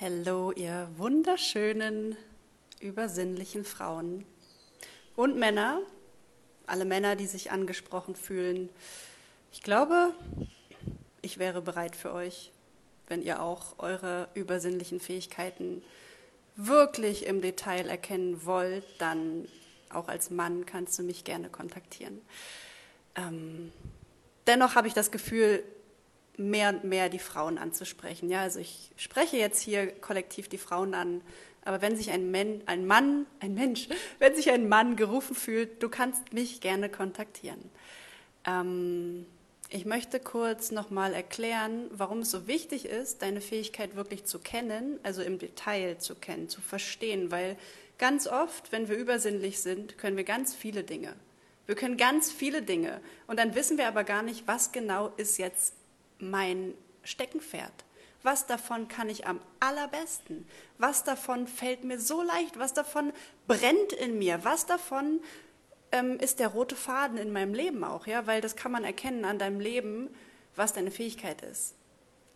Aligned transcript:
Hallo, 0.00 0.52
ihr 0.52 0.88
wunderschönen, 0.96 2.16
übersinnlichen 2.78 3.64
Frauen 3.64 4.24
und 5.16 5.36
Männer, 5.36 5.80
alle 6.68 6.84
Männer, 6.84 7.16
die 7.16 7.26
sich 7.26 7.50
angesprochen 7.50 8.14
fühlen. 8.14 8.68
Ich 9.50 9.60
glaube, 9.60 10.14
ich 11.20 11.38
wäre 11.38 11.62
bereit 11.62 11.96
für 11.96 12.12
euch, 12.12 12.52
wenn 13.08 13.22
ihr 13.22 13.42
auch 13.42 13.76
eure 13.80 14.28
übersinnlichen 14.34 15.00
Fähigkeiten 15.00 15.82
wirklich 16.54 17.26
im 17.26 17.40
Detail 17.40 17.88
erkennen 17.88 18.46
wollt, 18.46 18.84
dann 18.98 19.48
auch 19.90 20.06
als 20.06 20.30
Mann 20.30 20.64
kannst 20.64 20.96
du 21.00 21.02
mich 21.02 21.24
gerne 21.24 21.48
kontaktieren. 21.48 22.20
Ähm, 23.16 23.72
dennoch 24.46 24.76
habe 24.76 24.86
ich 24.86 24.94
das 24.94 25.10
Gefühl, 25.10 25.64
mehr 26.38 26.70
und 26.70 26.84
mehr 26.84 27.08
die 27.08 27.18
Frauen 27.18 27.58
anzusprechen. 27.58 28.30
Ja, 28.30 28.42
also 28.42 28.60
ich 28.60 28.90
spreche 28.96 29.36
jetzt 29.36 29.60
hier 29.60 29.88
kollektiv 29.88 30.48
die 30.48 30.58
Frauen 30.58 30.94
an, 30.94 31.20
aber 31.64 31.82
wenn 31.82 31.96
sich 31.96 32.10
ein, 32.10 32.30
Men 32.30 32.62
ein 32.66 32.86
Mann, 32.86 33.26
ein 33.40 33.54
Mensch, 33.54 33.88
wenn 34.18 34.34
sich 34.34 34.50
ein 34.50 34.68
Mann 34.68 34.96
gerufen 34.96 35.34
fühlt, 35.34 35.82
du 35.82 35.88
kannst 35.88 36.32
mich 36.32 36.60
gerne 36.60 36.88
kontaktieren. 36.88 37.70
Ähm, 38.46 39.26
ich 39.70 39.84
möchte 39.84 40.18
kurz 40.18 40.70
nochmal 40.70 41.12
erklären, 41.12 41.90
warum 41.90 42.20
es 42.20 42.30
so 42.30 42.46
wichtig 42.46 42.86
ist, 42.86 43.20
deine 43.20 43.42
Fähigkeit 43.42 43.96
wirklich 43.96 44.24
zu 44.24 44.38
kennen, 44.38 44.98
also 45.02 45.20
im 45.20 45.38
Detail 45.38 45.98
zu 45.98 46.14
kennen, 46.14 46.48
zu 46.48 46.62
verstehen, 46.62 47.30
weil 47.30 47.58
ganz 47.98 48.26
oft, 48.26 48.72
wenn 48.72 48.88
wir 48.88 48.96
übersinnlich 48.96 49.60
sind, 49.60 49.98
können 49.98 50.16
wir 50.16 50.24
ganz 50.24 50.54
viele 50.54 50.84
Dinge. 50.84 51.14
Wir 51.66 51.74
können 51.74 51.98
ganz 51.98 52.32
viele 52.32 52.62
Dinge 52.62 53.02
und 53.26 53.38
dann 53.38 53.54
wissen 53.54 53.76
wir 53.76 53.88
aber 53.88 54.04
gar 54.04 54.22
nicht, 54.22 54.46
was 54.46 54.72
genau 54.72 55.08
ist 55.18 55.36
jetzt 55.36 55.74
mein 56.18 56.74
Steckenpferd? 57.02 57.72
Was 58.22 58.46
davon 58.46 58.88
kann 58.88 59.08
ich 59.08 59.26
am 59.26 59.40
allerbesten? 59.60 60.46
Was 60.76 61.04
davon 61.04 61.46
fällt 61.46 61.84
mir 61.84 62.00
so 62.00 62.22
leicht? 62.22 62.58
Was 62.58 62.74
davon 62.74 63.12
brennt 63.46 63.92
in 63.92 64.18
mir? 64.18 64.44
Was 64.44 64.66
davon 64.66 65.20
ähm, 65.92 66.18
ist 66.18 66.40
der 66.40 66.48
rote 66.48 66.76
Faden 66.76 67.16
in 67.18 67.32
meinem 67.32 67.54
Leben 67.54 67.84
auch? 67.84 68.06
Ja, 68.06 68.26
weil 68.26 68.40
das 68.40 68.56
kann 68.56 68.72
man 68.72 68.84
erkennen 68.84 69.24
an 69.24 69.38
deinem 69.38 69.60
Leben, 69.60 70.10
was 70.56 70.72
deine 70.72 70.90
Fähigkeit 70.90 71.42
ist. 71.42 71.74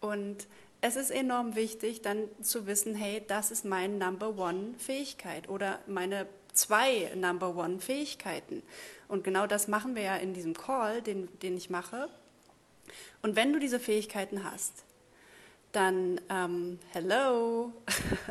Und 0.00 0.46
es 0.80 0.96
ist 0.96 1.10
enorm 1.10 1.56
wichtig, 1.56 2.02
dann 2.02 2.28
zu 2.42 2.66
wissen, 2.66 2.94
hey, 2.94 3.22
das 3.26 3.50
ist 3.50 3.64
meine 3.64 3.94
Number 3.94 4.36
One 4.38 4.74
Fähigkeit 4.78 5.48
oder 5.48 5.80
meine 5.86 6.26
zwei 6.52 7.10
Number 7.16 7.56
One 7.56 7.80
Fähigkeiten. 7.80 8.62
Und 9.08 9.24
genau 9.24 9.46
das 9.46 9.66
machen 9.66 9.94
wir 9.96 10.02
ja 10.02 10.16
in 10.16 10.34
diesem 10.34 10.54
Call, 10.54 11.02
den, 11.02 11.28
den 11.40 11.56
ich 11.56 11.70
mache. 11.70 12.08
Und 13.22 13.36
wenn 13.36 13.52
du 13.52 13.58
diese 13.58 13.80
Fähigkeiten 13.80 14.44
hast, 14.44 14.84
dann 15.72 16.20
ähm, 16.30 16.78
hello, 16.92 17.72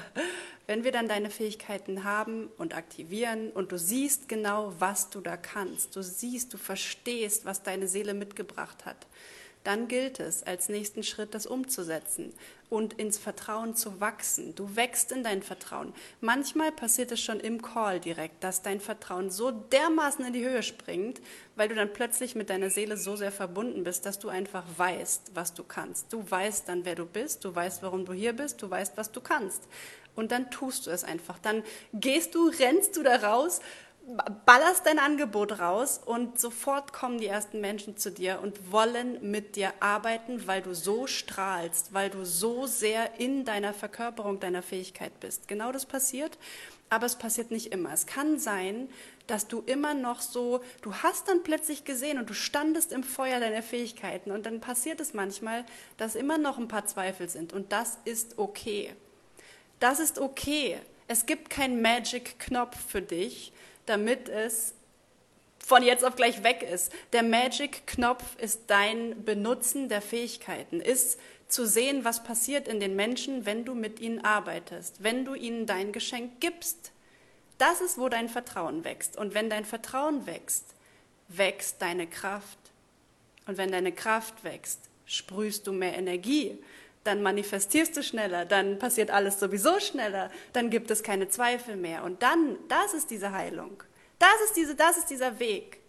wenn 0.66 0.84
wir 0.84 0.92
dann 0.92 1.08
deine 1.08 1.30
Fähigkeiten 1.30 2.04
haben 2.04 2.48
und 2.58 2.74
aktivieren 2.74 3.50
und 3.50 3.72
du 3.72 3.78
siehst 3.78 4.28
genau, 4.28 4.74
was 4.78 5.10
du 5.10 5.20
da 5.20 5.36
kannst, 5.36 5.94
du 5.94 6.02
siehst, 6.02 6.52
du 6.52 6.58
verstehst, 6.58 7.44
was 7.44 7.62
deine 7.62 7.86
Seele 7.86 8.12
mitgebracht 8.12 8.84
hat, 8.84 9.06
dann 9.64 9.88
gilt 9.88 10.20
es, 10.20 10.42
als 10.42 10.68
nächsten 10.68 11.02
Schritt 11.02 11.34
das 11.34 11.46
umzusetzen 11.46 12.32
und 12.70 12.94
ins 12.94 13.18
Vertrauen 13.18 13.74
zu 13.74 14.00
wachsen. 14.00 14.54
Du 14.54 14.76
wächst 14.76 15.12
in 15.12 15.22
dein 15.22 15.42
Vertrauen. 15.42 15.92
Manchmal 16.20 16.72
passiert 16.72 17.12
es 17.12 17.20
schon 17.20 17.40
im 17.40 17.62
Call 17.62 18.00
direkt, 18.00 18.44
dass 18.44 18.62
dein 18.62 18.80
Vertrauen 18.80 19.30
so 19.30 19.50
dermaßen 19.50 20.24
in 20.24 20.32
die 20.32 20.44
Höhe 20.44 20.62
springt, 20.62 21.20
weil 21.56 21.68
du 21.68 21.74
dann 21.74 21.92
plötzlich 21.92 22.34
mit 22.34 22.50
deiner 22.50 22.70
Seele 22.70 22.96
so 22.96 23.16
sehr 23.16 23.32
verbunden 23.32 23.84
bist, 23.84 24.06
dass 24.06 24.18
du 24.18 24.28
einfach 24.28 24.64
weißt, 24.76 25.32
was 25.34 25.54
du 25.54 25.64
kannst. 25.64 26.12
Du 26.12 26.30
weißt 26.30 26.68
dann, 26.68 26.84
wer 26.84 26.94
du 26.94 27.06
bist, 27.06 27.44
du 27.44 27.54
weißt, 27.54 27.82
warum 27.82 28.04
du 28.04 28.12
hier 28.12 28.34
bist, 28.34 28.62
du 28.62 28.70
weißt, 28.70 28.96
was 28.96 29.12
du 29.12 29.20
kannst. 29.20 29.62
Und 30.14 30.32
dann 30.32 30.50
tust 30.50 30.86
du 30.86 30.90
es 30.90 31.04
einfach. 31.04 31.38
Dann 31.38 31.62
gehst 31.94 32.34
du, 32.34 32.48
rennst 32.48 32.96
du 32.96 33.04
da 33.04 33.16
raus 33.16 33.60
ballerst 34.46 34.86
dein 34.86 34.98
Angebot 34.98 35.60
raus 35.60 36.00
und 36.04 36.40
sofort 36.40 36.92
kommen 36.92 37.18
die 37.18 37.26
ersten 37.26 37.60
Menschen 37.60 37.98
zu 37.98 38.10
dir 38.10 38.40
und 38.42 38.72
wollen 38.72 39.30
mit 39.30 39.56
dir 39.56 39.72
arbeiten, 39.80 40.46
weil 40.46 40.62
du 40.62 40.74
so 40.74 41.06
strahlst, 41.06 41.92
weil 41.92 42.08
du 42.08 42.24
so 42.24 42.66
sehr 42.66 43.20
in 43.20 43.44
deiner 43.44 43.74
Verkörperung 43.74 44.40
deiner 44.40 44.62
Fähigkeit 44.62 45.20
bist. 45.20 45.46
Genau 45.46 45.72
das 45.72 45.84
passiert, 45.84 46.38
aber 46.88 47.04
es 47.04 47.16
passiert 47.16 47.50
nicht 47.50 47.72
immer. 47.72 47.92
Es 47.92 48.06
kann 48.06 48.38
sein, 48.38 48.88
dass 49.26 49.46
du 49.46 49.60
immer 49.66 49.92
noch 49.92 50.22
so, 50.22 50.62
du 50.80 50.94
hast 50.94 51.28
dann 51.28 51.42
plötzlich 51.42 51.84
gesehen 51.84 52.18
und 52.18 52.30
du 52.30 52.34
standest 52.34 52.92
im 52.92 53.02
Feuer 53.02 53.40
deiner 53.40 53.62
Fähigkeiten 53.62 54.30
und 54.30 54.46
dann 54.46 54.60
passiert 54.60 55.00
es 55.00 55.12
manchmal, 55.12 55.66
dass 55.98 56.14
immer 56.14 56.38
noch 56.38 56.56
ein 56.56 56.68
paar 56.68 56.86
Zweifel 56.86 57.28
sind 57.28 57.52
und 57.52 57.72
das 57.72 57.98
ist 58.06 58.38
okay. 58.38 58.94
Das 59.80 60.00
ist 60.00 60.18
okay. 60.18 60.78
Es 61.08 61.26
gibt 61.26 61.50
keinen 61.50 61.82
Magic-Knopf 61.82 62.76
für 62.88 63.02
dich, 63.02 63.52
damit 63.88 64.28
es 64.28 64.74
von 65.58 65.82
jetzt 65.82 66.04
auf 66.04 66.16
gleich 66.16 66.42
weg 66.42 66.62
ist. 66.62 66.92
Der 67.12 67.22
Magic-Knopf 67.22 68.36
ist 68.38 68.62
dein 68.68 69.24
Benutzen 69.24 69.88
der 69.88 70.00
Fähigkeiten, 70.00 70.80
ist 70.80 71.18
zu 71.48 71.66
sehen, 71.66 72.04
was 72.04 72.22
passiert 72.22 72.68
in 72.68 72.80
den 72.80 72.96
Menschen, 72.96 73.46
wenn 73.46 73.64
du 73.64 73.74
mit 73.74 74.00
ihnen 74.00 74.24
arbeitest, 74.24 75.02
wenn 75.02 75.24
du 75.24 75.34
ihnen 75.34 75.66
dein 75.66 75.92
Geschenk 75.92 76.40
gibst. 76.40 76.92
Das 77.58 77.80
ist, 77.80 77.98
wo 77.98 78.08
dein 78.08 78.28
Vertrauen 78.28 78.84
wächst. 78.84 79.16
Und 79.16 79.34
wenn 79.34 79.50
dein 79.50 79.64
Vertrauen 79.64 80.26
wächst, 80.26 80.64
wächst 81.28 81.82
deine 81.82 82.06
Kraft. 82.06 82.58
Und 83.46 83.58
wenn 83.58 83.72
deine 83.72 83.92
Kraft 83.92 84.44
wächst, 84.44 84.80
sprühst 85.06 85.66
du 85.66 85.72
mehr 85.72 85.96
Energie 85.96 86.58
dann 87.08 87.22
manifestierst 87.22 87.96
du 87.96 88.02
schneller, 88.02 88.44
dann 88.44 88.78
passiert 88.78 89.10
alles 89.10 89.40
sowieso 89.40 89.80
schneller, 89.80 90.30
dann 90.52 90.68
gibt 90.68 90.90
es 90.90 91.02
keine 91.02 91.28
Zweifel 91.28 91.74
mehr. 91.74 92.04
Und 92.04 92.22
dann, 92.22 92.58
das 92.68 92.92
ist 92.92 93.10
diese 93.10 93.32
Heilung. 93.32 93.82
Das 94.18 94.34
ist, 94.44 94.56
diese, 94.56 94.74
das 94.74 94.98
ist 94.98 95.06
dieser 95.06 95.40
Weg. 95.40 95.80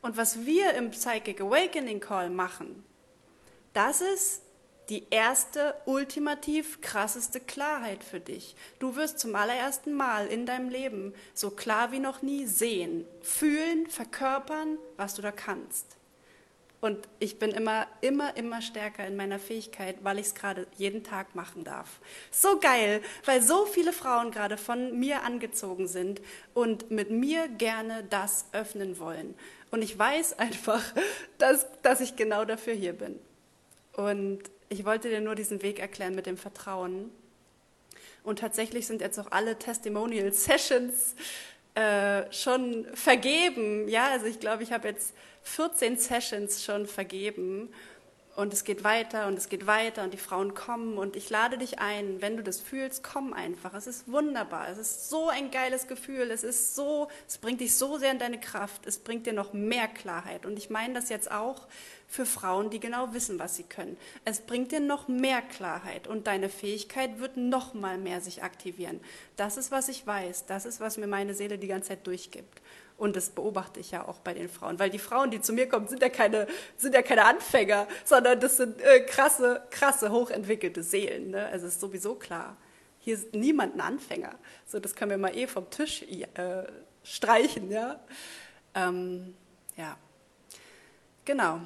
Und 0.00 0.16
was 0.16 0.46
wir 0.46 0.74
im 0.74 0.92
Psychic 0.92 1.40
Awakening 1.40 1.98
Call 1.98 2.30
machen, 2.30 2.84
das 3.72 4.00
ist 4.00 4.42
die 4.90 5.06
erste, 5.10 5.74
ultimativ 5.86 6.80
krasseste 6.80 7.40
Klarheit 7.40 8.04
für 8.04 8.20
dich. 8.20 8.54
Du 8.78 8.94
wirst 8.94 9.18
zum 9.18 9.34
allerersten 9.34 9.92
Mal 9.92 10.28
in 10.28 10.46
deinem 10.46 10.68
Leben 10.68 11.14
so 11.34 11.50
klar 11.50 11.90
wie 11.90 11.98
noch 11.98 12.22
nie 12.22 12.46
sehen, 12.46 13.06
fühlen, 13.22 13.88
verkörpern, 13.88 14.78
was 14.96 15.14
du 15.14 15.22
da 15.22 15.32
kannst. 15.32 15.96
Und 16.80 17.08
ich 17.18 17.38
bin 17.38 17.50
immer, 17.50 17.86
immer, 18.00 18.36
immer 18.38 18.62
stärker 18.62 19.06
in 19.06 19.14
meiner 19.14 19.38
Fähigkeit, 19.38 19.96
weil 20.02 20.18
ich 20.18 20.26
es 20.26 20.34
gerade 20.34 20.66
jeden 20.78 21.04
Tag 21.04 21.34
machen 21.34 21.62
darf. 21.62 22.00
So 22.30 22.58
geil, 22.58 23.02
weil 23.26 23.42
so 23.42 23.66
viele 23.66 23.92
Frauen 23.92 24.30
gerade 24.30 24.56
von 24.56 24.98
mir 24.98 25.22
angezogen 25.22 25.88
sind 25.88 26.22
und 26.54 26.90
mit 26.90 27.10
mir 27.10 27.48
gerne 27.48 28.04
das 28.08 28.46
öffnen 28.52 28.98
wollen. 28.98 29.34
Und 29.70 29.82
ich 29.82 29.98
weiß 29.98 30.32
einfach, 30.38 30.82
dass, 31.36 31.66
dass 31.82 32.00
ich 32.00 32.16
genau 32.16 32.46
dafür 32.46 32.74
hier 32.74 32.94
bin. 32.94 33.18
Und 33.92 34.40
ich 34.70 34.86
wollte 34.86 35.10
dir 35.10 35.20
nur 35.20 35.34
diesen 35.34 35.62
Weg 35.62 35.80
erklären 35.80 36.14
mit 36.14 36.24
dem 36.24 36.38
Vertrauen. 36.38 37.10
Und 38.22 38.38
tatsächlich 38.38 38.86
sind 38.86 39.02
jetzt 39.02 39.18
auch 39.18 39.32
alle 39.32 39.58
Testimonial 39.58 40.32
Sessions 40.32 41.14
äh, 41.74 42.32
schon 42.32 42.86
vergeben. 42.94 43.88
Ja, 43.88 44.08
also 44.10 44.26
ich 44.26 44.40
glaube, 44.40 44.62
ich 44.62 44.72
habe 44.72 44.88
jetzt 44.88 45.14
14 45.42 45.96
Sessions 45.96 46.64
schon 46.64 46.86
vergeben 46.86 47.70
und 48.36 48.52
es 48.52 48.64
geht 48.64 48.84
weiter 48.84 49.26
und 49.26 49.36
es 49.36 49.48
geht 49.48 49.66
weiter 49.66 50.04
und 50.04 50.14
die 50.14 50.18
Frauen 50.18 50.54
kommen 50.54 50.98
und 50.98 51.16
ich 51.16 51.30
lade 51.30 51.58
dich 51.58 51.78
ein, 51.78 52.22
wenn 52.22 52.36
du 52.36 52.42
das 52.42 52.60
fühlst, 52.60 53.02
komm 53.02 53.32
einfach. 53.32 53.74
Es 53.74 53.86
ist 53.86 54.10
wunderbar. 54.10 54.68
Es 54.68 54.78
ist 54.78 55.08
so 55.10 55.28
ein 55.28 55.50
geiles 55.50 55.88
Gefühl. 55.88 56.30
Es 56.30 56.44
ist 56.44 56.74
so, 56.74 57.08
es 57.26 57.38
bringt 57.38 57.60
dich 57.60 57.74
so 57.74 57.98
sehr 57.98 58.12
in 58.12 58.18
deine 58.18 58.40
Kraft. 58.40 58.86
Es 58.86 58.98
bringt 58.98 59.26
dir 59.26 59.32
noch 59.32 59.52
mehr 59.52 59.88
Klarheit. 59.88 60.46
Und 60.46 60.58
ich 60.58 60.70
meine 60.70 60.94
das 60.94 61.08
jetzt 61.08 61.30
auch 61.30 61.66
für 62.06 62.26
Frauen, 62.26 62.70
die 62.70 62.80
genau 62.80 63.12
wissen, 63.14 63.38
was 63.38 63.56
sie 63.56 63.62
können. 63.62 63.96
Es 64.24 64.40
bringt 64.40 64.72
dir 64.72 64.80
noch 64.80 65.06
mehr 65.06 65.42
Klarheit 65.42 66.06
und 66.08 66.26
deine 66.26 66.48
Fähigkeit 66.48 67.20
wird 67.20 67.36
noch 67.36 67.74
mal 67.74 67.98
mehr 67.98 68.20
sich 68.20 68.42
aktivieren. 68.42 69.00
Das 69.36 69.56
ist, 69.56 69.70
was 69.70 69.88
ich 69.88 70.06
weiß. 70.06 70.46
Das 70.46 70.66
ist, 70.66 70.80
was 70.80 70.98
mir 70.98 71.06
meine 71.06 71.34
Seele 71.34 71.58
die 71.58 71.68
ganze 71.68 71.90
Zeit 71.90 72.06
durchgibt. 72.06 72.60
Und 73.00 73.16
das 73.16 73.30
beobachte 73.30 73.80
ich 73.80 73.92
ja 73.92 74.06
auch 74.06 74.18
bei 74.18 74.34
den 74.34 74.50
Frauen, 74.50 74.78
weil 74.78 74.90
die 74.90 74.98
Frauen, 74.98 75.30
die 75.30 75.40
zu 75.40 75.54
mir 75.54 75.66
kommen, 75.66 75.88
sind 75.88 76.02
ja 76.02 76.10
keine, 76.10 76.46
sind 76.76 76.94
ja 76.94 77.00
keine 77.00 77.24
Anfänger, 77.24 77.88
sondern 78.04 78.38
das 78.38 78.58
sind 78.58 78.78
äh, 78.82 79.00
krasse, 79.00 79.62
krasse, 79.70 80.12
hochentwickelte 80.12 80.82
Seelen. 80.82 81.30
Ne? 81.30 81.46
Also 81.46 81.66
ist 81.66 81.80
sowieso 81.80 82.14
klar. 82.14 82.58
Hier 82.98 83.14
ist 83.14 83.34
niemand 83.34 83.74
ein 83.74 83.80
Anfänger. 83.80 84.34
So, 84.66 84.80
das 84.80 84.94
können 84.94 85.12
wir 85.12 85.16
mal 85.16 85.34
eh 85.34 85.46
vom 85.46 85.70
Tisch 85.70 86.02
äh, 86.02 86.64
streichen, 87.02 87.70
ja. 87.70 87.98
Ähm, 88.74 89.34
ja. 89.78 89.96
Genau. 91.24 91.62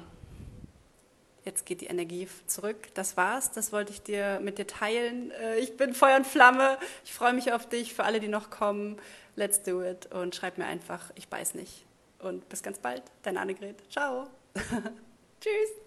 Jetzt 1.45 1.65
geht 1.65 1.81
die 1.81 1.85
Energie 1.85 2.27
zurück. 2.47 2.93
Das 2.95 3.15
war's. 3.15 3.51
Das 3.51 3.71
wollte 3.71 3.93
ich 3.93 4.01
dir 4.01 4.39
mit 4.41 4.57
dir 4.57 4.67
teilen. 4.67 5.31
Äh, 5.31 5.59
ich 5.59 5.77
bin 5.77 5.93
Feuer 5.93 6.17
und 6.17 6.27
Flamme. 6.27 6.77
Ich 7.05 7.13
freue 7.13 7.33
mich 7.33 7.53
auf 7.53 7.69
dich, 7.69 7.93
für 7.93 8.03
alle, 8.03 8.19
die 8.19 8.27
noch 8.27 8.49
kommen 8.49 8.99
let's 9.35 9.61
do 9.61 9.81
it 9.81 10.11
und 10.11 10.35
schreib 10.35 10.57
mir 10.57 10.65
einfach, 10.65 11.11
ich 11.15 11.27
beiß 11.27 11.55
nicht. 11.55 11.85
Und 12.19 12.47
bis 12.49 12.63
ganz 12.63 12.79
bald, 12.79 13.03
deine 13.23 13.39
Annegret. 13.39 13.77
Ciao. 13.91 14.27
Tschüss. 15.41 15.84